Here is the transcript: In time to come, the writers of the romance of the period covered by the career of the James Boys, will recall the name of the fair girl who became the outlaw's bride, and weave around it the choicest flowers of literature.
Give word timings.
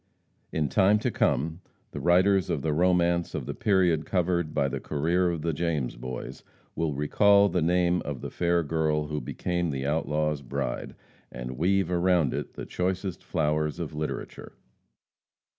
In 0.51 0.67
time 0.67 0.97
to 0.97 1.11
come, 1.11 1.61
the 1.91 1.99
writers 1.99 2.49
of 2.49 2.63
the 2.63 2.73
romance 2.73 3.35
of 3.35 3.45
the 3.45 3.53
period 3.53 4.03
covered 4.03 4.51
by 4.51 4.67
the 4.67 4.79
career 4.79 5.29
of 5.29 5.43
the 5.43 5.53
James 5.53 5.95
Boys, 5.95 6.43
will 6.75 6.95
recall 6.95 7.49
the 7.49 7.61
name 7.61 8.01
of 8.01 8.21
the 8.21 8.31
fair 8.31 8.63
girl 8.63 9.09
who 9.09 9.21
became 9.21 9.69
the 9.69 9.85
outlaw's 9.85 10.41
bride, 10.41 10.95
and 11.31 11.55
weave 11.59 11.91
around 11.91 12.33
it 12.33 12.55
the 12.55 12.65
choicest 12.65 13.23
flowers 13.23 13.79
of 13.79 13.93
literature. 13.93 14.53